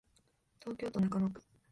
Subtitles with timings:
[0.61, 1.43] 東京都中野区